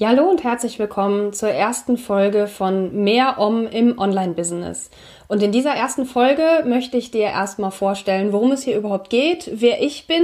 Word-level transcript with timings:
Ja, 0.00 0.08
hallo 0.08 0.30
und 0.30 0.44
herzlich 0.44 0.78
willkommen 0.78 1.34
zur 1.34 1.50
ersten 1.50 1.98
Folge 1.98 2.46
von 2.46 3.04
Mehr 3.04 3.34
Om 3.36 3.66
im 3.66 3.98
Online-Business. 3.98 4.88
Und 5.28 5.42
in 5.42 5.52
dieser 5.52 5.72
ersten 5.74 6.06
Folge 6.06 6.64
möchte 6.64 6.96
ich 6.96 7.10
dir 7.10 7.26
erstmal 7.26 7.70
vorstellen, 7.70 8.32
worum 8.32 8.50
es 8.50 8.62
hier 8.62 8.78
überhaupt 8.78 9.10
geht, 9.10 9.50
wer 9.52 9.82
ich 9.82 10.06
bin 10.06 10.22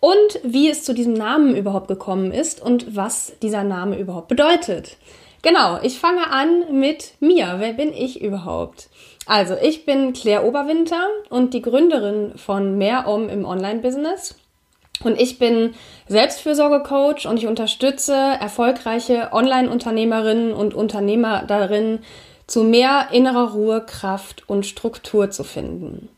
und 0.00 0.40
wie 0.42 0.68
es 0.68 0.84
zu 0.84 0.92
diesem 0.92 1.14
Namen 1.14 1.56
überhaupt 1.56 1.88
gekommen 1.88 2.30
ist 2.30 2.60
und 2.60 2.94
was 2.94 3.32
dieser 3.40 3.64
Name 3.64 3.98
überhaupt 3.98 4.28
bedeutet. 4.28 4.98
Genau, 5.40 5.78
ich 5.82 5.98
fange 5.98 6.30
an 6.30 6.78
mit 6.78 7.14
mir. 7.20 7.54
Wer 7.56 7.72
bin 7.72 7.94
ich 7.94 8.20
überhaupt? 8.20 8.90
Also, 9.24 9.54
ich 9.62 9.86
bin 9.86 10.12
Claire 10.12 10.44
Oberwinter 10.44 11.06
und 11.30 11.54
die 11.54 11.62
Gründerin 11.62 12.32
von 12.36 12.76
Mehr 12.76 13.08
Om 13.08 13.30
im 13.30 13.46
Online-Business. 13.46 14.34
Und 15.02 15.20
ich 15.20 15.38
bin 15.38 15.74
Selbstfürsorge-Coach 16.08 17.26
und 17.26 17.38
ich 17.38 17.46
unterstütze 17.46 18.14
erfolgreiche 18.14 19.30
Online-Unternehmerinnen 19.32 20.52
und 20.52 20.74
Unternehmer 20.74 21.44
darin, 21.46 22.00
zu 22.46 22.64
mehr 22.64 23.08
innerer 23.12 23.52
Ruhe, 23.52 23.84
Kraft 23.86 24.48
und 24.48 24.66
Struktur 24.66 25.30
zu 25.30 25.44
finden. 25.44 26.08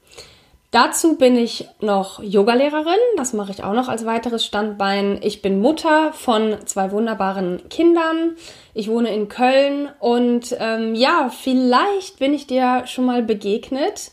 Dazu 0.73 1.19
bin 1.19 1.37
ich 1.37 1.69
noch 1.83 2.23
Yogalehrerin, 2.23 2.99
das 3.19 3.35
mache 3.35 3.53
ich 3.53 3.63
auch 3.63 3.75
noch 3.75 3.91
als 3.91 4.07
weiteres 4.07 4.47
Standbein. 4.47 5.19
Ich 5.23 5.43
bin 5.43 5.61
Mutter 5.61 6.15
von 6.15 6.57
zwei 6.65 6.91
wunderbaren 6.93 7.69
Kindern. 7.69 8.37
Ich 8.73 8.89
wohne 8.89 9.15
in 9.15 9.29
Köln 9.29 9.91
und 10.01 10.57
ähm, 10.59 10.95
ja, 10.95 11.29
vielleicht 11.29 12.19
bin 12.19 12.33
ich 12.33 12.47
dir 12.47 12.85
schon 12.87 13.05
mal 13.05 13.23
begegnet 13.23 14.13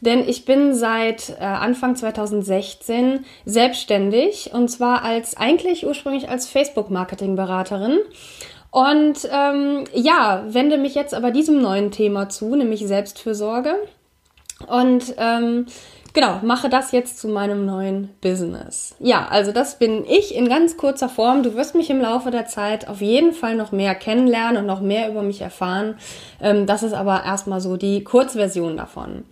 denn 0.00 0.28
ich 0.28 0.44
bin 0.44 0.74
seit 0.74 1.30
äh, 1.40 1.44
Anfang 1.44 1.96
2016 1.96 3.24
selbstständig 3.44 4.50
und 4.52 4.68
zwar 4.68 5.02
als 5.02 5.36
eigentlich 5.36 5.86
ursprünglich 5.86 6.28
als 6.28 6.48
Facebook-Marketing-Beraterin. 6.48 7.98
Und 8.70 9.26
ähm, 9.32 9.84
ja, 9.94 10.44
wende 10.48 10.76
mich 10.76 10.94
jetzt 10.94 11.14
aber 11.14 11.30
diesem 11.30 11.62
neuen 11.62 11.90
Thema 11.90 12.28
zu, 12.28 12.54
nämlich 12.54 12.86
Selbstfürsorge. 12.86 13.74
Und 14.66 15.14
ähm, 15.16 15.66
genau, 16.12 16.40
mache 16.42 16.68
das 16.68 16.92
jetzt 16.92 17.18
zu 17.18 17.28
meinem 17.28 17.64
neuen 17.64 18.10
Business. 18.20 18.94
Ja, 18.98 19.28
also 19.30 19.52
das 19.52 19.78
bin 19.78 20.04
ich 20.06 20.34
in 20.34 20.48
ganz 20.48 20.76
kurzer 20.76 21.08
Form. 21.08 21.42
Du 21.42 21.54
wirst 21.54 21.74
mich 21.74 21.88
im 21.88 22.00
Laufe 22.00 22.30
der 22.30 22.46
Zeit 22.46 22.88
auf 22.88 23.00
jeden 23.00 23.32
Fall 23.32 23.54
noch 23.54 23.72
mehr 23.72 23.94
kennenlernen 23.94 24.58
und 24.58 24.66
noch 24.66 24.80
mehr 24.80 25.08
über 25.08 25.22
mich 25.22 25.40
erfahren. 25.40 25.96
Ähm, 26.42 26.66
das 26.66 26.82
ist 26.82 26.94
aber 26.94 27.24
erstmal 27.24 27.62
so 27.62 27.76
die 27.76 28.04
Kurzversion 28.04 28.76
davon. 28.76 29.24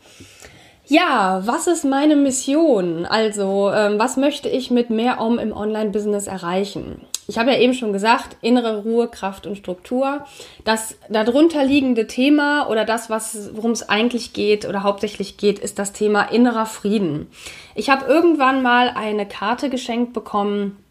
Ja, 0.86 1.40
was 1.46 1.66
ist 1.66 1.84
meine 1.84 2.14
Mission? 2.14 3.06
Also, 3.06 3.70
ähm, 3.72 3.98
was 3.98 4.18
möchte 4.18 4.50
ich 4.50 4.70
mit 4.70 4.90
mehr 4.90 5.18
Om 5.18 5.38
im 5.38 5.52
Online-Business 5.52 6.27
erreichen? 6.27 7.00
Ich 7.27 7.38
habe 7.38 7.52
ja 7.52 7.58
eben 7.58 7.72
schon 7.72 7.94
gesagt, 7.94 8.36
innere 8.42 8.82
Ruhe, 8.82 9.08
Kraft 9.08 9.46
und 9.46 9.56
Struktur. 9.56 10.27
Das 10.64 10.96
darunter 11.08 11.64
liegende 11.64 12.06
Thema 12.06 12.68
oder 12.68 12.84
das, 12.84 13.08
worum 13.55 13.70
es 13.70 13.89
eigentlich 13.89 14.34
geht 14.34 14.68
oder 14.68 14.83
hauptsächlich 14.83 15.39
geht, 15.39 15.58
ist 15.58 15.78
das 15.78 15.94
Thema 15.94 16.24
innerer 16.24 16.67
Frieden. 16.67 17.28
Ich 17.74 17.89
habe 17.89 18.05
irgendwann 18.05 18.62
mal 18.62 18.90
eine 18.90 19.27
Karte 19.27 19.70
geschenkt 19.70 20.12
bekommen, 20.12 20.84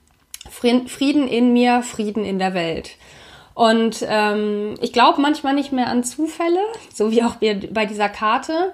Frieden 0.49 1.27
in 1.27 1.53
mir, 1.53 1.83
Frieden 1.83 2.25
in 2.25 2.39
der 2.39 2.55
Welt. 2.55 2.97
Und 3.53 4.03
ähm, 4.09 4.73
ich 4.81 4.91
glaube 4.91 5.21
manchmal 5.21 5.53
nicht 5.53 5.71
mehr 5.71 5.87
an 5.87 6.03
Zufälle, 6.03 6.59
so 6.91 7.11
wie 7.11 7.21
auch 7.21 7.35
bei 7.35 7.85
dieser 7.85 8.09
Karte. 8.09 8.73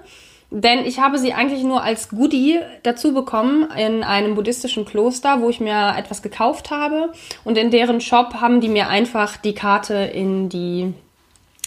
Denn 0.50 0.84
ich 0.84 0.98
habe 0.98 1.18
sie 1.18 1.32
eigentlich 1.32 1.62
nur 1.62 1.82
als 1.82 2.08
Goodie 2.08 2.58
dazu 2.82 3.14
bekommen 3.14 3.68
in 3.76 4.02
einem 4.02 4.34
buddhistischen 4.34 4.84
Kloster, 4.84 5.40
wo 5.40 5.48
ich 5.48 5.60
mir 5.60 5.94
etwas 5.96 6.22
gekauft 6.22 6.70
habe. 6.70 7.12
Und 7.44 7.56
in 7.56 7.70
deren 7.70 8.00
Shop 8.00 8.34
haben 8.40 8.60
die 8.60 8.68
mir 8.68 8.88
einfach 8.88 9.36
die 9.36 9.54
Karte 9.54 9.94
in, 9.94 10.48
die, 10.48 10.92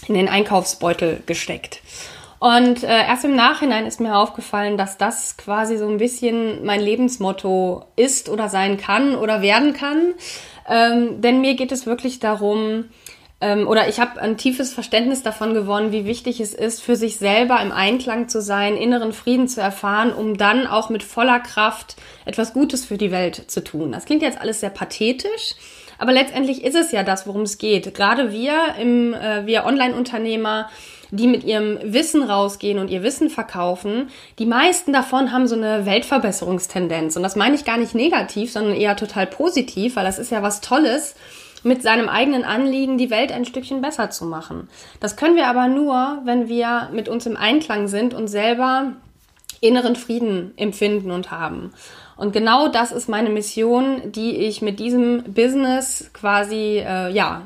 in 0.06 0.14
den 0.14 0.28
Einkaufsbeutel 0.28 1.22
gesteckt. 1.24 1.80
Und 2.40 2.82
äh, 2.82 3.06
erst 3.06 3.24
im 3.24 3.34
Nachhinein 3.34 3.86
ist 3.86 4.00
mir 4.00 4.18
aufgefallen, 4.18 4.76
dass 4.76 4.98
das 4.98 5.38
quasi 5.38 5.78
so 5.78 5.88
ein 5.88 5.96
bisschen 5.96 6.62
mein 6.66 6.80
Lebensmotto 6.80 7.86
ist 7.96 8.28
oder 8.28 8.50
sein 8.50 8.76
kann 8.76 9.14
oder 9.16 9.40
werden 9.40 9.72
kann. 9.72 10.12
Ähm, 10.68 11.22
denn 11.22 11.40
mir 11.40 11.54
geht 11.54 11.72
es 11.72 11.86
wirklich 11.86 12.20
darum, 12.20 12.84
ähm, 13.44 13.68
oder 13.68 13.88
ich 13.88 14.00
habe 14.00 14.22
ein 14.22 14.38
tiefes 14.38 14.72
Verständnis 14.72 15.22
davon 15.22 15.52
gewonnen, 15.52 15.92
wie 15.92 16.06
wichtig 16.06 16.40
es 16.40 16.54
ist, 16.54 16.82
für 16.82 16.96
sich 16.96 17.18
selber 17.18 17.60
im 17.60 17.72
Einklang 17.72 18.30
zu 18.30 18.40
sein, 18.40 18.74
inneren 18.74 19.12
Frieden 19.12 19.48
zu 19.48 19.60
erfahren, 19.60 20.14
um 20.14 20.38
dann 20.38 20.66
auch 20.66 20.88
mit 20.88 21.02
voller 21.02 21.40
Kraft 21.40 21.96
etwas 22.24 22.54
Gutes 22.54 22.86
für 22.86 22.96
die 22.96 23.10
Welt 23.10 23.50
zu 23.50 23.62
tun. 23.62 23.92
Das 23.92 24.06
klingt 24.06 24.22
jetzt 24.22 24.40
alles 24.40 24.60
sehr 24.60 24.70
pathetisch. 24.70 25.56
Aber 25.98 26.12
letztendlich 26.12 26.64
ist 26.64 26.74
es 26.74 26.90
ja 26.90 27.02
das, 27.02 27.26
worum 27.26 27.42
es 27.42 27.58
geht. 27.58 27.92
Gerade 27.94 28.32
wir, 28.32 28.76
im, 28.80 29.12
äh, 29.12 29.46
wir 29.46 29.66
Online-Unternehmer, 29.66 30.70
die 31.10 31.26
mit 31.26 31.44
ihrem 31.44 31.78
Wissen 31.82 32.22
rausgehen 32.22 32.78
und 32.78 32.90
ihr 32.90 33.02
Wissen 33.02 33.28
verkaufen, 33.28 34.08
die 34.38 34.46
meisten 34.46 34.92
davon 34.92 35.32
haben 35.32 35.46
so 35.46 35.54
eine 35.54 35.84
Weltverbesserungstendenz. 35.84 37.14
Und 37.14 37.22
das 37.22 37.36
meine 37.36 37.54
ich 37.54 37.66
gar 37.66 37.76
nicht 37.76 37.94
negativ, 37.94 38.50
sondern 38.50 38.74
eher 38.74 38.96
total 38.96 39.26
positiv, 39.26 39.96
weil 39.96 40.04
das 40.04 40.18
ist 40.18 40.32
ja 40.32 40.42
was 40.42 40.62
Tolles, 40.62 41.14
mit 41.64 41.82
seinem 41.82 42.08
eigenen 42.08 42.44
Anliegen 42.44 42.98
die 42.98 43.10
Welt 43.10 43.32
ein 43.32 43.44
Stückchen 43.44 43.80
besser 43.80 44.10
zu 44.10 44.24
machen. 44.26 44.68
Das 45.00 45.16
können 45.16 45.36
wir 45.36 45.48
aber 45.48 45.68
nur, 45.68 46.20
wenn 46.24 46.48
wir 46.48 46.90
mit 46.92 47.08
uns 47.08 47.26
im 47.26 47.36
Einklang 47.36 47.88
sind 47.88 48.14
und 48.14 48.28
selber 48.28 48.92
inneren 49.60 49.96
Frieden 49.96 50.52
empfinden 50.56 51.10
und 51.10 51.30
haben. 51.30 51.72
Und 52.16 52.32
genau 52.32 52.68
das 52.68 52.92
ist 52.92 53.08
meine 53.08 53.30
Mission, 53.30 54.12
die 54.12 54.36
ich 54.36 54.62
mit 54.62 54.78
diesem 54.78 55.24
Business 55.24 56.10
quasi, 56.12 56.78
äh, 56.78 57.10
ja, 57.10 57.42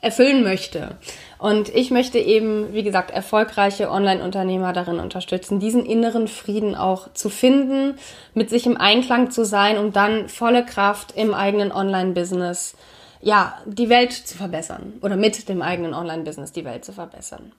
erfüllen 0.00 0.42
möchte. 0.42 0.96
Und 1.38 1.68
ich 1.74 1.90
möchte 1.90 2.18
eben, 2.18 2.72
wie 2.72 2.82
gesagt, 2.82 3.10
erfolgreiche 3.10 3.90
Online-Unternehmer 3.90 4.72
darin 4.72 5.00
unterstützen, 5.00 5.58
diesen 5.58 5.84
inneren 5.84 6.28
Frieden 6.28 6.74
auch 6.74 7.12
zu 7.12 7.28
finden, 7.28 7.96
mit 8.34 8.50
sich 8.50 8.66
im 8.66 8.76
Einklang 8.76 9.30
zu 9.30 9.44
sein 9.44 9.78
und 9.78 9.96
dann 9.96 10.28
volle 10.28 10.64
Kraft 10.64 11.12
im 11.16 11.34
eigenen 11.34 11.72
Online-Business 11.72 12.76
ja, 13.20 13.58
die 13.66 13.88
Welt 13.88 14.12
zu 14.12 14.36
verbessern 14.36 14.94
oder 15.02 15.16
mit 15.16 15.48
dem 15.48 15.62
eigenen 15.62 15.94
Online-Business 15.94 16.52
die 16.52 16.64
Welt 16.64 16.84
zu 16.84 16.92
verbessern. 16.92 17.52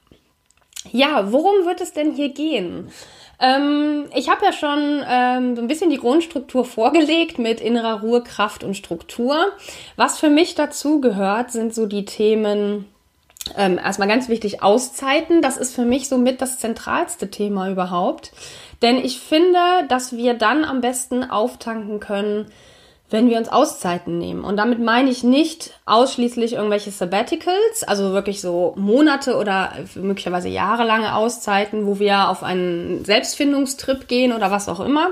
Ja, 0.91 1.31
worum 1.31 1.65
wird 1.65 1.81
es 1.81 1.93
denn 1.93 2.13
hier 2.13 2.29
gehen? 2.29 2.89
Ähm, 3.39 4.05
ich 4.15 4.29
habe 4.29 4.45
ja 4.45 4.51
schon 4.51 5.03
ähm, 5.07 5.55
so 5.55 5.61
ein 5.61 5.67
bisschen 5.67 5.89
die 5.89 5.97
Grundstruktur 5.97 6.65
vorgelegt 6.65 7.37
mit 7.37 7.61
innerer 7.61 8.01
Ruhe, 8.01 8.23
Kraft 8.23 8.63
und 8.63 8.75
Struktur. 8.75 9.51
Was 9.95 10.19
für 10.19 10.29
mich 10.29 10.55
dazu 10.55 11.01
gehört, 11.01 11.51
sind 11.51 11.73
so 11.73 11.85
die 11.85 12.05
Themen, 12.05 12.85
ähm, 13.55 13.77
erstmal 13.77 14.07
ganz 14.07 14.27
wichtig, 14.27 14.63
Auszeiten. 14.63 15.41
Das 15.41 15.57
ist 15.57 15.75
für 15.75 15.85
mich 15.85 16.07
somit 16.09 16.41
das 16.41 16.57
zentralste 16.57 17.29
Thema 17.29 17.69
überhaupt. 17.69 18.31
Denn 18.81 18.97
ich 18.97 19.19
finde, 19.19 19.59
dass 19.87 20.15
wir 20.15 20.33
dann 20.33 20.63
am 20.63 20.81
besten 20.81 21.23
auftanken 21.23 21.99
können, 21.99 22.51
wenn 23.09 23.29
wir 23.29 23.37
uns 23.37 23.49
Auszeiten 23.49 24.17
nehmen. 24.17 24.43
Und 24.43 24.57
damit 24.57 24.79
meine 24.79 25.09
ich 25.09 25.23
nicht 25.23 25.71
ausschließlich 25.85 26.53
irgendwelche 26.53 26.91
Sabbaticals, 26.91 27.83
also 27.83 28.11
wirklich 28.11 28.41
so 28.41 28.73
Monate 28.75 29.37
oder 29.37 29.73
möglicherweise 29.95 30.49
jahrelange 30.49 31.15
Auszeiten, 31.15 31.85
wo 31.85 31.99
wir 31.99 32.29
auf 32.29 32.43
einen 32.43 33.05
Selbstfindungstrip 33.05 34.07
gehen 34.07 34.33
oder 34.33 34.51
was 34.51 34.67
auch 34.67 34.81
immer, 34.81 35.11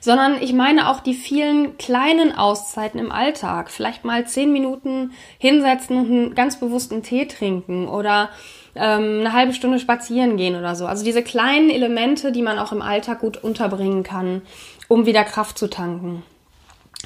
sondern 0.00 0.42
ich 0.42 0.52
meine 0.52 0.88
auch 0.88 1.00
die 1.00 1.14
vielen 1.14 1.78
kleinen 1.78 2.34
Auszeiten 2.36 2.98
im 2.98 3.12
Alltag. 3.12 3.70
Vielleicht 3.70 4.04
mal 4.04 4.26
zehn 4.26 4.52
Minuten 4.52 5.12
hinsetzen 5.38 5.96
und 5.96 6.06
einen 6.06 6.34
ganz 6.34 6.58
bewussten 6.58 7.02
Tee 7.04 7.26
trinken 7.26 7.86
oder 7.86 8.30
ähm, 8.74 9.20
eine 9.20 9.32
halbe 9.32 9.52
Stunde 9.52 9.78
spazieren 9.78 10.36
gehen 10.36 10.56
oder 10.56 10.74
so. 10.74 10.86
Also 10.86 11.04
diese 11.04 11.22
kleinen 11.22 11.70
Elemente, 11.70 12.32
die 12.32 12.42
man 12.42 12.58
auch 12.58 12.72
im 12.72 12.82
Alltag 12.82 13.20
gut 13.20 13.36
unterbringen 13.42 14.02
kann, 14.02 14.42
um 14.88 15.06
wieder 15.06 15.22
Kraft 15.22 15.56
zu 15.56 15.68
tanken. 15.68 16.24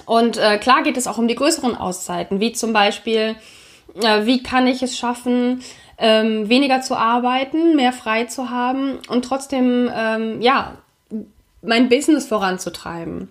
Und 0.06 0.36
äh, 0.36 0.58
klar 0.58 0.82
geht 0.82 0.96
es 0.96 1.06
auch 1.06 1.18
um 1.18 1.28
die 1.28 1.34
größeren 1.34 1.76
Auszeiten, 1.76 2.40
wie 2.40 2.52
zum 2.52 2.72
Beispiel, 2.72 3.36
äh, 4.02 4.26
wie 4.26 4.42
kann 4.42 4.66
ich 4.66 4.82
es 4.82 4.98
schaffen, 4.98 5.62
ähm, 5.98 6.48
weniger 6.48 6.80
zu 6.80 6.96
arbeiten, 6.96 7.76
mehr 7.76 7.92
frei 7.92 8.24
zu 8.24 8.50
haben 8.50 8.98
und 9.08 9.24
trotzdem, 9.24 9.90
ähm, 9.94 10.42
ja, 10.42 10.78
mein 11.62 11.88
Business 11.88 12.26
voranzutreiben. 12.26 13.28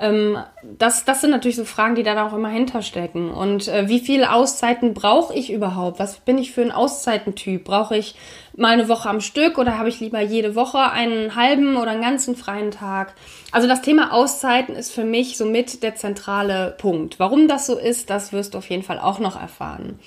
Ähm, 0.00 0.38
das, 0.62 1.04
das 1.04 1.20
sind 1.20 1.30
natürlich 1.30 1.56
so 1.56 1.64
Fragen, 1.64 1.94
die 1.94 2.02
da 2.02 2.26
auch 2.26 2.32
immer 2.32 2.48
hinterstecken. 2.48 3.30
Und 3.30 3.68
äh, 3.68 3.88
wie 3.88 4.00
viele 4.00 4.32
Auszeiten 4.32 4.94
brauche 4.94 5.34
ich 5.34 5.52
überhaupt? 5.52 5.98
Was 5.98 6.16
bin 6.20 6.38
ich 6.38 6.52
für 6.52 6.62
ein 6.62 6.72
Auszeitentyp? 6.72 7.64
Brauche 7.64 7.96
ich 7.96 8.14
mal 8.56 8.72
eine 8.72 8.88
Woche 8.88 9.08
am 9.10 9.20
Stück 9.20 9.58
oder 9.58 9.76
habe 9.78 9.90
ich 9.90 10.00
lieber 10.00 10.20
jede 10.20 10.54
Woche 10.54 10.78
einen 10.90 11.36
halben 11.36 11.76
oder 11.76 11.90
einen 11.90 12.02
ganzen 12.02 12.34
freien 12.34 12.70
Tag? 12.70 13.14
Also 13.52 13.68
das 13.68 13.82
Thema 13.82 14.12
Auszeiten 14.12 14.74
ist 14.74 14.90
für 14.90 15.04
mich 15.04 15.36
somit 15.36 15.82
der 15.82 15.96
zentrale 15.96 16.74
Punkt. 16.78 17.18
Warum 17.18 17.46
das 17.46 17.66
so 17.66 17.76
ist, 17.76 18.08
das 18.08 18.32
wirst 18.32 18.54
du 18.54 18.58
auf 18.58 18.70
jeden 18.70 18.82
Fall 18.82 18.98
auch 18.98 19.18
noch 19.18 19.40
erfahren. 19.40 19.98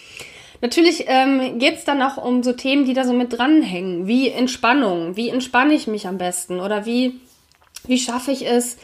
Natürlich 0.61 1.05
ähm, 1.07 1.59
geht 1.59 1.75
es 1.75 1.83
dann 1.83 2.01
auch 2.01 2.17
um 2.17 2.41
so 2.41 2.53
Themen, 2.53 2.85
die 2.85 2.93
da 2.93 3.03
so 3.03 3.13
mit 3.13 3.37
dranhängen, 3.37 4.07
wie 4.07 4.29
Entspannung, 4.29 5.17
wie 5.17 5.29
entspanne 5.29 5.73
ich 5.73 5.87
mich 5.87 6.07
am 6.07 6.17
besten 6.17 6.61
oder 6.61 6.85
wie, 6.85 7.19
wie 7.85 7.99
schaffe 7.99 8.31
ich 8.31 8.47
es, 8.47 8.77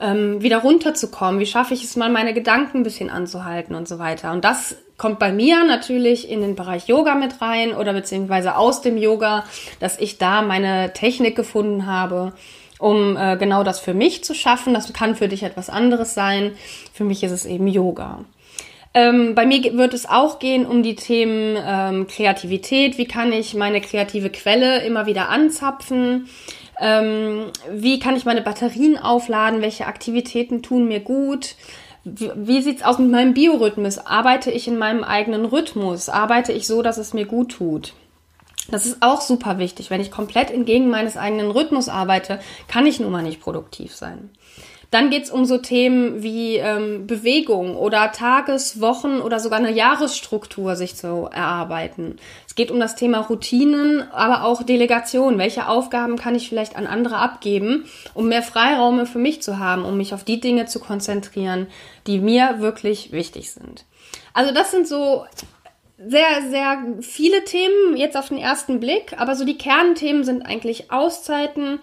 ähm, 0.00 0.42
wieder 0.42 0.58
runterzukommen? 0.58 1.40
Wie 1.40 1.46
schaffe 1.46 1.74
ich 1.74 1.84
es 1.84 1.96
mal, 1.96 2.10
meine 2.10 2.34
Gedanken 2.34 2.78
ein 2.78 2.82
bisschen 2.82 3.10
anzuhalten 3.10 3.74
und 3.74 3.88
so 3.88 3.98
weiter? 3.98 4.32
Und 4.32 4.44
das 4.44 4.76
kommt 4.96 5.18
bei 5.18 5.32
mir 5.32 5.64
natürlich 5.64 6.30
in 6.30 6.40
den 6.40 6.54
Bereich 6.54 6.86
Yoga 6.86 7.14
mit 7.14 7.40
rein 7.40 7.74
oder 7.74 7.92
beziehungsweise 7.92 8.56
aus 8.56 8.80
dem 8.80 8.96
Yoga, 8.96 9.44
dass 9.80 9.98
ich 9.98 10.18
da 10.18 10.42
meine 10.42 10.92
Technik 10.92 11.36
gefunden 11.36 11.86
habe, 11.86 12.32
um 12.78 13.16
äh, 13.16 13.36
genau 13.36 13.64
das 13.64 13.80
für 13.80 13.94
mich 13.94 14.24
zu 14.24 14.34
schaffen. 14.34 14.74
Das 14.74 14.92
kann 14.92 15.16
für 15.16 15.28
dich 15.28 15.42
etwas 15.42 15.70
anderes 15.70 16.14
sein. 16.14 16.52
Für 16.92 17.04
mich 17.04 17.22
ist 17.22 17.32
es 17.32 17.46
eben 17.46 17.66
Yoga. 17.66 18.24
Ähm, 18.96 19.34
bei 19.34 19.44
mir 19.44 19.76
wird 19.76 19.92
es 19.92 20.06
auch 20.08 20.38
gehen 20.38 20.66
um 20.66 20.84
die 20.84 20.94
Themen 20.94 21.58
ähm, 21.60 22.06
Kreativität. 22.06 22.96
Wie 22.96 23.06
kann 23.06 23.32
ich 23.32 23.54
meine 23.54 23.80
kreative 23.80 24.30
Quelle 24.30 24.84
immer 24.84 25.06
wieder 25.06 25.28
anzapfen? 25.30 26.28
Ähm, 26.80 27.46
wie 27.70 27.98
kann 27.98 28.16
ich 28.16 28.24
meine 28.24 28.42
Batterien 28.42 28.98
aufladen? 28.98 29.62
Welche 29.62 29.86
Aktivitäten 29.86 30.62
tun 30.62 30.88
mir 30.88 31.00
gut? 31.00 31.56
Wie, 32.04 32.30
wie 32.34 32.62
sieht's 32.62 32.82
aus 32.82 32.98
mit 32.98 33.10
meinem 33.10 33.34
Biorhythmus? 33.34 33.98
Arbeite 33.98 34.50
ich 34.50 34.68
in 34.68 34.76
meinem 34.76 35.04
eigenen 35.04 35.44
Rhythmus? 35.44 36.08
Arbeite 36.08 36.52
ich 36.52 36.66
so, 36.66 36.82
dass 36.82 36.98
es 36.98 37.14
mir 37.14 37.26
gut 37.26 37.52
tut? 37.52 37.94
Das 38.68 38.86
ist 38.86 39.02
auch 39.02 39.20
super 39.20 39.58
wichtig. 39.58 39.90
Wenn 39.90 40.00
ich 40.00 40.10
komplett 40.10 40.50
entgegen 40.50 40.88
meines 40.88 41.16
eigenen 41.16 41.50
Rhythmus 41.50 41.88
arbeite, 41.88 42.40
kann 42.66 42.86
ich 42.86 42.98
nun 42.98 43.12
mal 43.12 43.22
nicht 43.22 43.40
produktiv 43.40 43.94
sein. 43.94 44.30
Dann 44.94 45.10
geht's 45.10 45.28
um 45.28 45.44
so 45.44 45.58
Themen 45.58 46.22
wie 46.22 46.54
ähm, 46.54 47.08
Bewegung 47.08 47.76
oder 47.76 48.12
Tages-, 48.12 48.80
Wochen- 48.80 49.20
oder 49.22 49.40
sogar 49.40 49.58
eine 49.58 49.72
Jahresstruktur 49.72 50.76
sich 50.76 50.94
zu 50.94 51.28
erarbeiten. 51.32 52.20
Es 52.46 52.54
geht 52.54 52.70
um 52.70 52.78
das 52.78 52.94
Thema 52.94 53.18
Routinen, 53.18 54.08
aber 54.12 54.44
auch 54.44 54.62
Delegation. 54.62 55.36
Welche 55.36 55.66
Aufgaben 55.66 56.14
kann 56.14 56.36
ich 56.36 56.48
vielleicht 56.48 56.76
an 56.76 56.86
andere 56.86 57.16
abgeben, 57.16 57.86
um 58.14 58.28
mehr 58.28 58.42
Freiraume 58.42 59.06
für 59.06 59.18
mich 59.18 59.42
zu 59.42 59.58
haben, 59.58 59.84
um 59.84 59.96
mich 59.96 60.14
auf 60.14 60.22
die 60.22 60.38
Dinge 60.38 60.66
zu 60.66 60.78
konzentrieren, 60.78 61.66
die 62.06 62.20
mir 62.20 62.60
wirklich 62.60 63.10
wichtig 63.10 63.50
sind. 63.50 63.86
Also 64.32 64.54
das 64.54 64.70
sind 64.70 64.86
so 64.86 65.24
sehr, 65.98 66.42
sehr 66.50 66.84
viele 67.00 67.44
Themen 67.44 67.96
jetzt 67.96 68.16
auf 68.16 68.28
den 68.28 68.38
ersten 68.38 68.78
Blick, 68.78 69.14
aber 69.18 69.34
so 69.34 69.44
die 69.44 69.58
Kernthemen 69.58 70.22
sind 70.22 70.42
eigentlich 70.42 70.92
Auszeiten, 70.92 71.80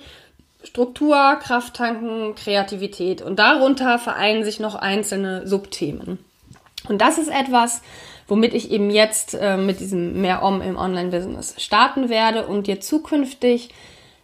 Struktur, 0.63 1.37
Krafttanken, 1.41 2.35
Kreativität. 2.35 3.21
Und 3.21 3.39
darunter 3.39 3.99
vereinen 3.99 4.43
sich 4.43 4.59
noch 4.59 4.75
einzelne 4.75 5.47
Subthemen. 5.47 6.19
Und 6.87 7.01
das 7.01 7.17
ist 7.17 7.29
etwas, 7.29 7.81
womit 8.27 8.53
ich 8.53 8.71
eben 8.71 8.89
jetzt 8.89 9.33
äh, 9.33 9.57
mit 9.57 9.79
diesem 9.79 10.21
Mehr 10.21 10.43
Om 10.43 10.61
im 10.61 10.77
Online-Business 10.77 11.55
starten 11.57 12.09
werde 12.09 12.47
und 12.47 12.67
dir 12.67 12.79
zukünftig 12.79 13.69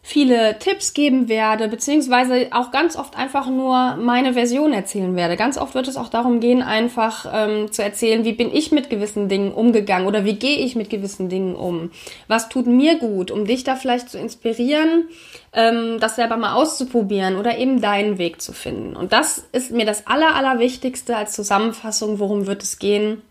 viele 0.07 0.57
Tipps 0.57 0.94
geben 0.94 1.27
werde, 1.27 1.68
beziehungsweise 1.68 2.48
auch 2.51 2.71
ganz 2.71 2.95
oft 2.95 3.18
einfach 3.18 3.50
nur 3.50 3.98
meine 3.98 4.31
Version 4.36 4.71
erzählen 4.71 5.13
werde. 5.18 5.36
Ganz 5.36 5.57
oft 5.57 5.75
wird 5.75 5.89
es 5.89 5.98
auch 5.98 6.07
darum 6.07 6.39
gehen, 6.39 6.62
einfach 6.62 7.30
ähm, 7.33 7.74
zu 7.74 7.83
erzählen, 7.83 8.24
wie 8.24 8.31
bin 8.31 8.50
ich 8.56 8.71
mit 8.71 8.89
gewissen 8.89 9.27
Dingen 9.27 9.51
umgegangen 9.51 10.07
oder 10.07 10.24
wie 10.24 10.36
gehe 10.36 10.59
ich 10.59 10.77
mit 10.77 10.89
gewissen 10.89 11.27
Dingen 11.27 11.56
um. 11.56 11.92
Was 12.30 12.48
tut 12.48 12.68
mir 12.68 13.00
gut, 13.00 13.31
um 13.31 13.44
dich 13.44 13.65
da 13.65 13.75
vielleicht 13.75 14.09
zu 14.09 14.18
inspirieren, 14.18 15.09
ähm, 15.51 15.98
das 16.00 16.15
selber 16.15 16.38
mal 16.38 16.54
auszuprobieren 16.54 17.36
oder 17.36 17.57
eben 17.57 17.81
deinen 17.81 18.18
Weg 18.18 18.42
zu 18.42 18.54
finden. 18.54 18.95
Und 18.95 19.12
das 19.12 19.45
ist 19.51 19.71
mir 19.71 19.86
das 19.86 20.07
Aller, 20.07 20.36
Allerwichtigste 20.36 21.18
als 21.18 21.33
Zusammenfassung, 21.33 22.19
worum 22.19 22.48
wird 22.48 22.63
es 22.63 22.80
gehen 22.80 23.21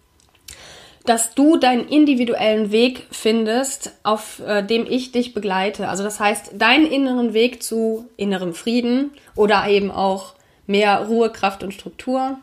dass 1.07 1.35
du 1.35 1.57
deinen 1.57 1.89
individuellen 1.89 2.73
Weg 2.73 3.07
findest, 3.11 3.93
auf 4.03 4.41
äh, 4.47 4.63
dem 4.63 4.87
ich 4.89 5.13
dich 5.13 5.35
begleite. 5.35 5.89
Also 5.89 6.03
das 6.03 6.21
heißt, 6.21 6.53
deinen 6.55 6.87
inneren 6.87 7.33
Weg 7.33 7.63
zu 7.63 8.07
innerem 8.17 8.55
Frieden 8.55 9.13
oder 9.35 9.67
eben 9.69 9.91
auch 9.91 10.35
mehr 10.67 11.07
Ruhe, 11.07 11.31
Kraft 11.31 11.63
und 11.63 11.73
Struktur. 11.73 12.39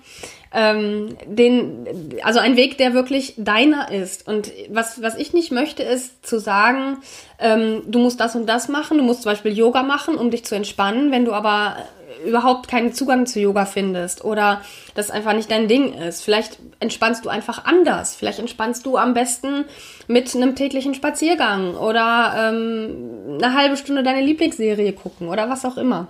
Ähm, 0.55 1.17
den, 1.25 1.87
also 2.21 2.39
ein 2.39 2.55
Weg, 2.55 2.77
der 2.77 2.93
wirklich 2.93 3.33
deiner 3.37 3.91
ist. 3.91 4.27
Und 4.27 4.51
was, 4.69 5.01
was 5.01 5.17
ich 5.17 5.33
nicht 5.33 5.51
möchte, 5.51 5.81
ist 5.81 6.25
zu 6.25 6.39
sagen, 6.39 6.97
ähm, 7.39 7.81
du 7.87 7.97
musst 7.97 8.19
das 8.19 8.35
und 8.35 8.45
das 8.45 8.69
machen, 8.69 8.99
du 8.99 9.03
musst 9.03 9.23
zum 9.23 9.31
Beispiel 9.31 9.51
Yoga 9.51 9.81
machen, 9.81 10.15
um 10.15 10.29
dich 10.29 10.45
zu 10.45 10.53
entspannen. 10.55 11.11
Wenn 11.11 11.25
du 11.25 11.33
aber 11.33 11.77
überhaupt 12.25 12.67
keinen 12.67 12.93
Zugang 12.93 13.25
zu 13.25 13.39
Yoga 13.39 13.65
findest 13.65 14.23
oder 14.23 14.61
das 14.95 15.11
einfach 15.11 15.33
nicht 15.33 15.51
dein 15.51 15.67
Ding 15.67 15.93
ist. 15.93 16.23
Vielleicht 16.23 16.59
entspannst 16.79 17.25
du 17.25 17.29
einfach 17.29 17.65
anders. 17.65 18.15
Vielleicht 18.15 18.39
entspannst 18.39 18.85
du 18.85 18.97
am 18.97 19.13
besten 19.13 19.65
mit 20.07 20.33
einem 20.35 20.55
täglichen 20.55 20.93
Spaziergang 20.93 21.75
oder 21.75 22.51
ähm, 22.51 23.39
eine 23.41 23.53
halbe 23.55 23.77
Stunde 23.77 24.03
deine 24.03 24.21
Lieblingsserie 24.21 24.93
gucken 24.93 25.29
oder 25.29 25.49
was 25.49 25.65
auch 25.65 25.77
immer. 25.77 26.07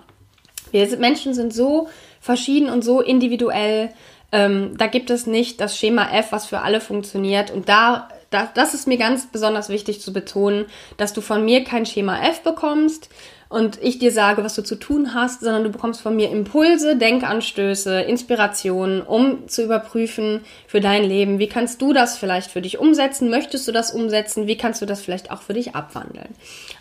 Wir 0.71 0.97
Menschen 0.97 1.33
sind 1.33 1.53
so 1.53 1.87
verschieden 2.19 2.69
und 2.69 2.83
so 2.83 3.01
individuell. 3.01 3.89
Ähm, 4.31 4.75
da 4.77 4.87
gibt 4.87 5.11
es 5.11 5.27
nicht 5.27 5.61
das 5.61 5.77
Schema 5.77 6.11
F, 6.11 6.31
was 6.31 6.47
für 6.47 6.61
alle 6.61 6.81
funktioniert. 6.81 7.51
Und 7.51 7.69
da, 7.69 8.09
da, 8.31 8.49
das 8.53 8.73
ist 8.73 8.87
mir 8.87 8.97
ganz 8.97 9.27
besonders 9.27 9.69
wichtig 9.69 10.01
zu 10.01 10.11
betonen, 10.11 10.65
dass 10.97 11.13
du 11.13 11.21
von 11.21 11.45
mir 11.45 11.63
kein 11.63 11.85
Schema 11.85 12.19
F 12.27 12.41
bekommst, 12.41 13.09
und 13.53 13.77
ich 13.83 13.99
dir 13.99 14.11
sage, 14.11 14.43
was 14.43 14.55
du 14.55 14.63
zu 14.63 14.73
tun 14.73 15.13
hast, 15.13 15.41
sondern 15.41 15.63
du 15.63 15.69
bekommst 15.69 16.01
von 16.01 16.15
mir 16.15 16.31
Impulse, 16.31 16.95
Denkanstöße, 16.95 18.01
Inspirationen, 18.01 19.03
um 19.03 19.47
zu 19.47 19.63
überprüfen 19.63 20.41
für 20.65 20.81
dein 20.81 21.03
Leben, 21.03 21.37
wie 21.37 21.45
kannst 21.45 21.79
du 21.79 21.93
das 21.93 22.17
vielleicht 22.17 22.49
für 22.49 22.63
dich 22.63 22.79
umsetzen, 22.79 23.29
möchtest 23.29 23.67
du 23.67 23.71
das 23.71 23.91
umsetzen, 23.91 24.47
wie 24.47 24.57
kannst 24.57 24.81
du 24.81 24.87
das 24.87 25.01
vielleicht 25.01 25.29
auch 25.29 25.43
für 25.43 25.53
dich 25.53 25.75
abwandeln. 25.75 26.29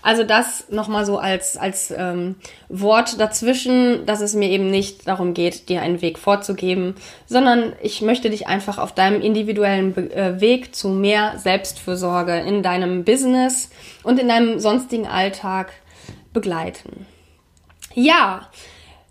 Also 0.00 0.24
das 0.24 0.70
nochmal 0.70 1.04
so 1.04 1.19
als, 1.19 1.58
als 1.58 1.92
ähm, 1.94 2.36
Wort 2.70 3.20
dazwischen, 3.20 4.06
dass 4.06 4.22
es 4.22 4.32
mir 4.32 4.48
eben 4.48 4.70
nicht 4.70 5.06
darum 5.06 5.34
geht, 5.34 5.68
dir 5.68 5.82
einen 5.82 6.00
Weg 6.00 6.18
vorzugeben, 6.18 6.94
sondern 7.26 7.75
ich 7.82 8.00
möchte 8.00 8.30
dich 8.30 8.46
einfach 8.46 8.78
auf 8.78 8.94
deinem 8.94 9.20
individuellen 9.20 9.92
Be 9.92 10.11
äh, 10.14 10.40
Weg 10.40 10.75
zu 10.75 10.88
mehr 10.88 11.35
Selbstfürsorge 11.37 12.35
in 12.35 12.62
deinem 12.62 13.04
Business 13.04 13.68
und 14.04 14.18
in 14.18 14.28
deinem 14.28 14.58
sonstigen 14.58 15.06
Alltag 15.06 15.70
begleiten. 16.32 17.06
Ja, 17.94 18.48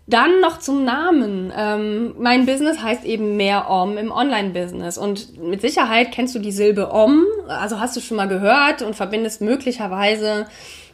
dann 0.06 0.40
noch 0.40 0.58
zum 0.58 0.84
Namen. 0.84 1.52
Ähm, 1.56 2.14
mein 2.18 2.44
Business 2.44 2.82
heißt 2.82 3.04
eben 3.04 3.36
mehr 3.36 3.70
Om 3.70 3.96
im 3.96 4.10
Online-Business. 4.10 4.98
Und 4.98 5.38
mit 5.40 5.60
Sicherheit 5.60 6.10
kennst 6.12 6.34
du 6.34 6.38
die 6.38 6.52
Silbe 6.52 6.90
Om, 6.90 7.24
also 7.46 7.78
hast 7.78 7.96
du 7.96 8.00
schon 8.00 8.16
mal 8.16 8.28
gehört 8.28 8.82
und 8.82 8.96
verbindest 8.96 9.40
möglicherweise 9.40 10.46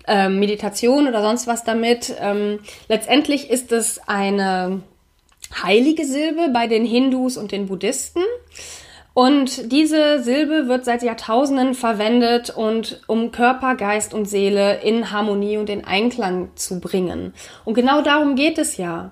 ähm, 0.07 0.39
Meditation 0.39 1.09
oder 1.09 1.23
sonst 1.23 1.47
was 1.47 1.65
damit. 1.65 2.15
Ähm, 2.21 2.61
letztendlich 2.89 3.51
ist 3.51 3.73
es 3.73 4.01
eine 4.07 4.83
heilige 5.63 6.05
Silbe 6.05 6.51
bei 6.53 6.67
den 6.67 6.85
Hindus 6.85 7.39
und 7.39 7.53
den 7.53 7.67
Buddhisten. 7.67 8.21
Und 9.19 9.73
diese 9.73 10.23
Silbe 10.23 10.69
wird 10.69 10.85
seit 10.85 11.03
Jahrtausenden 11.03 11.75
verwendet 11.75 12.51
und 12.51 13.01
um 13.09 13.33
Körper, 13.33 13.75
Geist 13.75 14.15
und 14.15 14.27
Seele 14.27 14.81
in 14.83 15.11
Harmonie 15.11 15.57
und 15.57 15.69
in 15.69 15.85
Einklang 15.85 16.51
zu 16.55 16.79
bringen. 16.79 17.35
Und 17.65 17.75
genau 17.75 18.01
darum 18.01 18.37
geht 18.37 18.59
es 18.59 18.77
ja. 18.77 19.11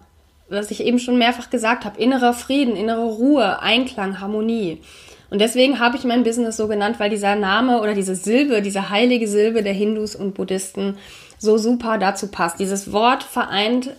Was 0.49 0.71
ich 0.71 0.85
eben 0.85 1.01
schon 1.01 1.19
mehrfach 1.19 1.51
gesagt 1.51 1.85
habe, 1.85 2.01
innerer 2.01 2.35
Frieden, 2.35 2.77
innere 2.77 3.05
Ruhe, 3.05 3.61
Einklang, 3.61 4.21
Harmonie. 4.21 4.81
Und 5.29 5.41
deswegen 5.41 5.81
habe 5.81 5.97
ich 5.97 6.05
mein 6.05 6.23
Business 6.23 6.57
so 6.57 6.69
genannt, 6.69 7.01
weil 7.01 7.11
dieser 7.11 7.35
Name 7.35 7.81
oder 7.81 7.95
diese 7.95 8.15
Silbe, 8.15 8.63
diese 8.63 8.91
heilige 8.91 9.27
Silbe 9.27 9.65
der 9.65 9.73
Hindus 9.73 10.15
und 10.15 10.35
Buddhisten 10.35 10.99
so 11.37 11.59
super 11.59 11.99
dazu 11.99 12.29
passt. 12.29 12.61
Dieses 12.61 12.93
Wort 12.93 13.25
vereint 13.25 13.91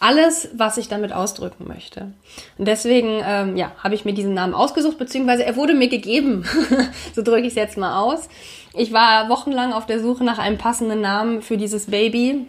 alles, 0.00 0.48
was 0.54 0.76
ich 0.76 0.88
damit 0.88 1.12
ausdrücken 1.12 1.66
möchte. 1.66 2.12
Und 2.58 2.66
deswegen, 2.66 3.22
ähm, 3.24 3.56
ja, 3.56 3.72
habe 3.82 3.94
ich 3.94 4.04
mir 4.04 4.12
diesen 4.12 4.34
Namen 4.34 4.54
ausgesucht, 4.54 4.98
beziehungsweise 4.98 5.44
er 5.44 5.56
wurde 5.56 5.74
mir 5.74 5.88
gegeben. 5.88 6.44
so 7.14 7.22
drücke 7.22 7.42
ich 7.42 7.48
es 7.48 7.54
jetzt 7.54 7.78
mal 7.78 8.00
aus. 8.00 8.28
Ich 8.74 8.92
war 8.92 9.28
wochenlang 9.28 9.72
auf 9.72 9.86
der 9.86 10.00
Suche 10.00 10.24
nach 10.24 10.38
einem 10.38 10.58
passenden 10.58 11.00
Namen 11.00 11.42
für 11.42 11.56
dieses 11.56 11.86
Baby. 11.86 12.46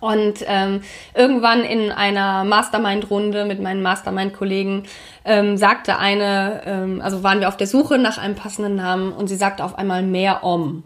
Und 0.00 0.44
ähm, 0.46 0.82
irgendwann 1.14 1.64
in 1.64 1.92
einer 1.92 2.44
Mastermind-Runde 2.44 3.44
mit 3.44 3.60
meinen 3.60 3.82
Mastermind-Kollegen 3.82 4.84
ähm, 5.24 5.56
sagte 5.56 5.98
eine, 5.98 6.62
ähm, 6.64 7.00
also 7.02 7.22
waren 7.22 7.40
wir 7.40 7.48
auf 7.48 7.56
der 7.56 7.66
Suche 7.66 7.98
nach 7.98 8.18
einem 8.18 8.34
passenden 8.34 8.76
Namen 8.76 9.12
und 9.12 9.28
sie 9.28 9.36
sagte 9.36 9.64
auf 9.64 9.76
einmal 9.76 10.02
mehr 10.02 10.44
Om. 10.44 10.84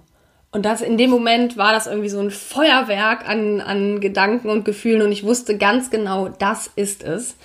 Und 0.57 0.63
das 0.63 0.81
in 0.81 0.97
dem 0.97 1.11
Moment 1.11 1.59
war 1.59 1.75
das 1.75 1.87
irgendwie 1.87 2.09
so 2.09 2.19
ein 2.19 2.31
Feuerwerk 2.31 3.29
an, 3.29 3.61
an 3.61 4.01
Gedanken 4.01 4.49
und 4.49 4.65
Gefühlen 4.65 5.03
und 5.03 5.13
ich 5.13 5.23
wusste 5.23 5.59
ganz 5.59 5.91
genau, 5.91 6.31
das 6.31 6.71
ist 6.77 7.03
es. 7.03 7.37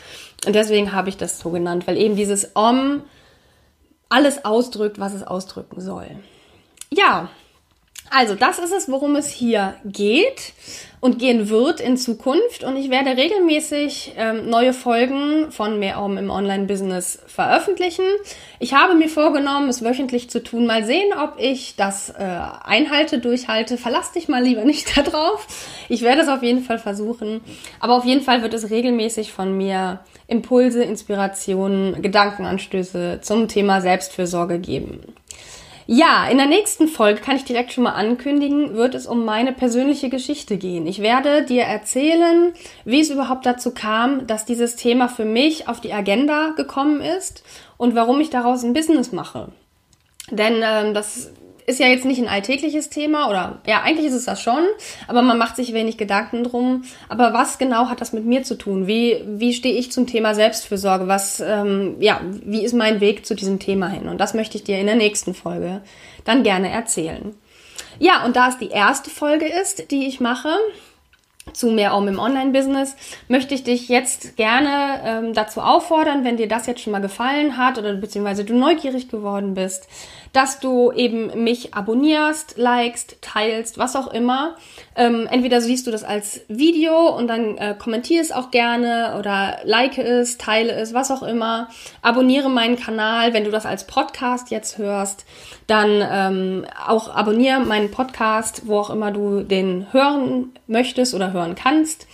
Und 0.45 0.55
deswegen 0.55 0.93
habe 0.93 1.09
ich 1.09 1.17
das 1.17 1.37
so 1.37 1.49
genannt, 1.49 1.87
weil 1.87 1.97
eben 1.97 2.15
dieses 2.15 2.55
Om 2.55 3.01
alles 4.07 4.45
ausdrückt, 4.45 4.97
was 4.97 5.13
es 5.13 5.23
ausdrücken 5.23 5.81
soll. 5.81 6.07
Ja, 6.89 7.27
also 8.11 8.35
das 8.35 8.59
ist 8.59 8.73
es, 8.73 8.91
worum 8.91 9.15
es 9.15 9.29
hier 9.29 9.75
geht 9.85 10.53
und 10.99 11.17
gehen 11.17 11.49
wird 11.49 11.79
in 11.79 11.97
Zukunft. 11.97 12.63
Und 12.63 12.75
ich 12.75 12.89
werde 12.89 13.17
regelmäßig 13.17 14.13
ähm, 14.17 14.49
neue 14.49 14.73
Folgen 14.73 15.51
von 15.51 15.79
Mehrraum 15.79 16.17
im 16.17 16.29
Online-Business 16.29 17.19
veröffentlichen. 17.25 18.03
Ich 18.59 18.73
habe 18.73 18.95
mir 18.95 19.09
vorgenommen, 19.09 19.69
es 19.69 19.83
wöchentlich 19.83 20.29
zu 20.29 20.43
tun. 20.43 20.67
Mal 20.67 20.85
sehen, 20.85 21.11
ob 21.17 21.35
ich 21.39 21.75
das 21.75 22.09
äh, 22.09 22.39
einhalte, 22.63 23.19
durchhalte. 23.19 23.77
Verlass 23.77 24.11
dich 24.11 24.27
mal 24.27 24.43
lieber 24.43 24.65
nicht 24.65 24.95
darauf. 24.97 25.47
Ich 25.89 26.01
werde 26.01 26.21
es 26.21 26.27
auf 26.27 26.43
jeden 26.43 26.63
Fall 26.63 26.79
versuchen. 26.79 27.41
Aber 27.79 27.95
auf 27.95 28.05
jeden 28.05 28.21
Fall 28.21 28.41
wird 28.41 28.53
es 28.53 28.69
regelmäßig 28.69 29.31
von 29.31 29.57
mir 29.57 30.01
Impulse, 30.27 30.83
Inspirationen, 30.83 32.01
Gedankenanstöße 32.01 33.19
zum 33.21 33.47
Thema 33.47 33.81
Selbstfürsorge 33.81 34.59
geben. 34.59 35.01
Ja, 35.93 36.25
in 36.29 36.38
der 36.38 36.48
nächsten 36.48 36.88
Folge 36.88 37.19
kann 37.19 37.36
ich 37.36 37.43
direkt 37.43 37.74
schon 37.74 37.83
mal 37.83 37.91
ankündigen, 37.91 38.75
wird 38.75 38.95
es 38.95 39.05
um 39.05 39.25
meine 39.25 39.51
persönliche 39.51 40.07
Geschichte 40.07 40.55
gehen. 40.55 40.88
Ich 40.88 41.01
werde 41.01 41.43
dir 41.43 41.63
erzählen, 41.63 42.53
wie 42.86 43.01
es 43.01 43.10
überhaupt 43.10 43.45
dazu 43.45 43.74
kam, 43.74 44.25
dass 44.25 44.45
dieses 44.45 44.77
Thema 44.77 45.10
für 45.10 45.25
mich 45.25 45.67
auf 45.67 45.81
die 45.81 45.91
Agenda 45.91 46.53
gekommen 46.55 47.01
ist 47.01 47.43
und 47.75 47.93
warum 47.93 48.21
ich 48.21 48.29
daraus 48.29 48.63
ein 48.63 48.71
Business 48.71 49.12
mache. 49.12 49.50
Denn 50.29 50.63
ähm, 50.63 50.93
das 50.93 51.33
ist 51.65 51.79
ja 51.79 51.87
jetzt 51.87 52.05
nicht 52.05 52.21
ein 52.21 52.27
alltägliches 52.27 52.89
Thema 52.89 53.29
oder 53.29 53.59
ja, 53.65 53.81
eigentlich 53.81 54.07
ist 54.07 54.13
es 54.13 54.25
das 54.25 54.41
schon, 54.41 54.63
aber 55.07 55.21
man 55.21 55.37
macht 55.37 55.55
sich 55.55 55.73
wenig 55.73 55.97
Gedanken 55.97 56.43
drum. 56.43 56.83
Aber 57.09 57.33
was 57.33 57.57
genau 57.57 57.89
hat 57.89 58.01
das 58.01 58.13
mit 58.13 58.25
mir 58.25 58.43
zu 58.43 58.55
tun? 58.55 58.87
Wie, 58.87 59.23
wie 59.25 59.53
stehe 59.53 59.75
ich 59.75 59.91
zum 59.91 60.07
Thema 60.07 60.35
Selbstfürsorge? 60.35 61.07
Was, 61.07 61.39
ähm, 61.39 61.95
ja, 61.99 62.21
wie 62.43 62.63
ist 62.63 62.73
mein 62.73 63.01
Weg 63.01 63.25
zu 63.25 63.35
diesem 63.35 63.59
Thema 63.59 63.87
hin? 63.87 64.07
Und 64.07 64.19
das 64.19 64.33
möchte 64.33 64.57
ich 64.57 64.63
dir 64.63 64.79
in 64.79 64.87
der 64.87 64.95
nächsten 64.95 65.33
Folge 65.33 65.81
dann 66.25 66.43
gerne 66.43 66.69
erzählen. 66.69 67.35
Ja, 67.99 68.25
und 68.25 68.35
da 68.35 68.49
es 68.49 68.57
die 68.57 68.69
erste 68.69 69.09
Folge 69.09 69.45
ist, 69.45 69.91
die 69.91 70.07
ich 70.07 70.19
mache, 70.19 70.49
zu 71.53 71.71
mehr 71.71 71.95
um 71.95 72.07
im 72.07 72.19
Online-Business, 72.19 72.95
möchte 73.27 73.53
ich 73.55 73.63
dich 73.63 73.89
jetzt 73.89 74.37
gerne 74.37 75.01
ähm, 75.03 75.33
dazu 75.33 75.61
auffordern, 75.61 76.23
wenn 76.23 76.37
dir 76.37 76.47
das 76.47 76.67
jetzt 76.67 76.81
schon 76.81 76.91
mal 76.91 77.01
gefallen 77.01 77.57
hat 77.57 77.77
oder 77.77 77.93
beziehungsweise 77.95 78.45
du 78.45 78.53
neugierig 78.53 79.09
geworden 79.09 79.53
bist, 79.55 79.87
dass 80.33 80.59
du 80.59 80.91
eben 80.91 81.43
mich 81.43 81.73
abonnierst, 81.73 82.57
likest, 82.57 83.17
teilst, 83.21 83.77
was 83.77 83.95
auch 83.95 84.13
immer. 84.13 84.55
Ähm, 84.95 85.27
entweder 85.29 85.59
siehst 85.61 85.88
du 85.88 85.91
das 85.91 86.03
als 86.03 86.41
Video 86.47 87.09
und 87.09 87.27
dann 87.27 87.57
äh, 87.57 87.75
kommentier 87.77 88.21
es 88.21 88.31
auch 88.31 88.51
gerne 88.51 89.17
oder 89.19 89.59
like 89.63 89.97
es, 89.97 90.38
teile 90.38 90.71
es, 90.71 90.93
was 90.93 91.11
auch 91.11 91.23
immer. 91.23 91.67
Abonniere 92.01 92.50
meinen 92.50 92.77
Kanal, 92.77 93.33
wenn 93.33 93.43
du 93.43 93.51
das 93.51 93.65
als 93.65 93.88
Podcast 93.88 94.51
jetzt 94.51 94.77
hörst, 94.77 95.25
dann 95.67 96.01
ähm, 96.09 96.65
auch 96.85 97.13
abonniere 97.13 97.59
meinen 97.59 97.91
Podcast, 97.91 98.67
wo 98.67 98.79
auch 98.79 98.89
immer 98.89 99.11
du 99.11 99.41
den 99.41 99.88
hören 99.91 100.51
möchtest 100.67 101.13
oder 101.13 101.33
hören 101.33 101.55
kannst. 101.55 102.07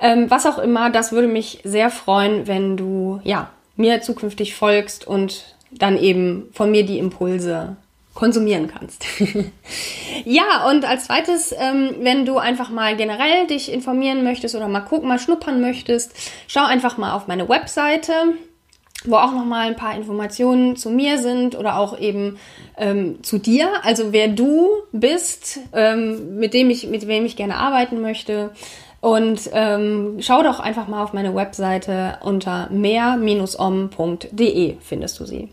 Ähm, 0.00 0.30
was 0.30 0.46
auch 0.46 0.58
immer, 0.58 0.90
das 0.90 1.12
würde 1.12 1.28
mich 1.28 1.60
sehr 1.62 1.90
freuen, 1.90 2.46
wenn 2.46 2.76
du 2.76 3.20
ja 3.22 3.50
mir 3.76 4.00
zukünftig 4.00 4.54
folgst 4.54 5.06
und 5.06 5.56
dann 5.70 5.98
eben 5.98 6.48
von 6.52 6.70
mir 6.70 6.84
die 6.84 6.98
Impulse 6.98 7.76
konsumieren 8.14 8.68
kannst. 8.68 9.06
ja, 10.24 10.68
und 10.68 10.84
als 10.84 11.04
zweites, 11.04 11.52
ähm, 11.52 11.94
wenn 12.00 12.26
du 12.26 12.38
einfach 12.38 12.70
mal 12.70 12.96
generell 12.96 13.46
dich 13.46 13.72
informieren 13.72 14.24
möchtest 14.24 14.54
oder 14.54 14.68
mal 14.68 14.80
gucken, 14.80 15.08
mal 15.08 15.18
schnuppern 15.18 15.60
möchtest, 15.60 16.12
schau 16.48 16.64
einfach 16.64 16.98
mal 16.98 17.14
auf 17.14 17.28
meine 17.28 17.48
Webseite, 17.48 18.12
wo 19.04 19.16
auch 19.16 19.32
noch 19.32 19.44
mal 19.44 19.68
ein 19.68 19.76
paar 19.76 19.96
Informationen 19.96 20.76
zu 20.76 20.90
mir 20.90 21.18
sind 21.18 21.56
oder 21.56 21.78
auch 21.78 21.98
eben 21.98 22.38
ähm, 22.76 23.22
zu 23.22 23.38
dir, 23.38 23.70
also 23.84 24.12
wer 24.12 24.28
du 24.28 24.68
bist, 24.92 25.60
ähm, 25.72 26.36
mit 26.36 26.52
dem 26.52 26.68
ich 26.68 26.88
mit 26.88 27.06
wem 27.06 27.24
ich 27.24 27.36
gerne 27.36 27.56
arbeiten 27.56 28.00
möchte. 28.00 28.50
Und 29.00 29.48
ähm, 29.52 30.18
schau 30.20 30.42
doch 30.42 30.60
einfach 30.60 30.86
mal 30.86 31.02
auf 31.02 31.14
meine 31.14 31.34
Webseite 31.34 32.18
unter 32.22 32.68
mehr-om.de 32.70 33.16
findest 34.80 35.20
du 35.20 35.24
sie. 35.24 35.48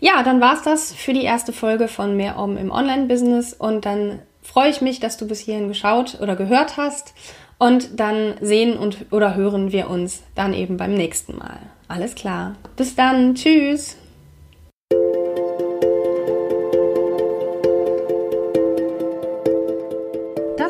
Ja, 0.00 0.24
dann 0.24 0.40
war's 0.40 0.62
das 0.62 0.92
für 0.92 1.12
die 1.12 1.22
erste 1.22 1.52
Folge 1.52 1.86
von 1.86 2.16
Mehr 2.16 2.36
Om 2.38 2.56
im 2.56 2.72
Online-Business 2.72 3.52
und 3.54 3.86
dann 3.86 4.18
freue 4.42 4.70
ich 4.70 4.80
mich, 4.80 4.98
dass 4.98 5.16
du 5.16 5.28
bis 5.28 5.38
hierhin 5.38 5.68
geschaut 5.68 6.18
oder 6.20 6.34
gehört 6.34 6.76
hast 6.76 7.14
und 7.58 8.00
dann 8.00 8.34
sehen 8.40 8.76
und 8.76 9.12
oder 9.12 9.36
hören 9.36 9.70
wir 9.70 9.88
uns 9.88 10.24
dann 10.34 10.52
eben 10.54 10.76
beim 10.76 10.94
nächsten 10.94 11.38
Mal. 11.38 11.60
Alles 11.86 12.16
klar. 12.16 12.56
Bis 12.76 12.96
dann. 12.96 13.36
Tschüss. 13.36 13.96